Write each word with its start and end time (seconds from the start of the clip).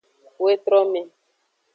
Wetrome. 0.43 1.01